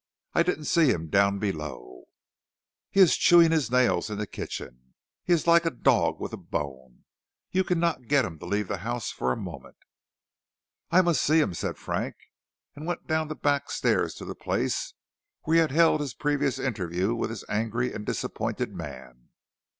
"I 0.33 0.41
didn't 0.41 0.65
see 0.65 0.87
him 0.89 1.09
down 1.11 1.37
below." 1.37 2.05
"He 2.89 2.99
is 3.01 3.15
chewing 3.15 3.51
his 3.51 3.69
nails 3.69 4.09
in 4.09 4.17
the 4.17 4.25
kitchen. 4.25 4.95
He 5.23 5.31
is 5.31 5.45
like 5.45 5.63
a 5.63 5.69
dog 5.69 6.19
with 6.19 6.33
a 6.33 6.37
bone; 6.37 7.03
you 7.51 7.63
cannot 7.63 8.07
get 8.07 8.25
him 8.25 8.39
to 8.39 8.47
leave 8.47 8.67
the 8.67 8.77
house 8.79 9.11
for 9.11 9.31
a 9.31 9.37
moment." 9.37 9.77
"I 10.89 11.03
must 11.03 11.21
see 11.21 11.39
him," 11.39 11.53
said 11.53 11.77
Frank, 11.77 12.15
and 12.75 12.87
went 12.87 13.05
down 13.05 13.27
the 13.27 13.35
back 13.35 13.69
stairs 13.69 14.15
to 14.15 14.25
the 14.25 14.33
place 14.33 14.95
where 15.43 15.53
he 15.57 15.61
had 15.61 15.69
held 15.69 16.01
his 16.01 16.15
previous 16.15 16.57
interview 16.57 17.13
with 17.13 17.29
this 17.29 17.45
angry 17.47 17.93
and 17.93 18.03
disappointed 18.03 18.73
man. 18.73 19.29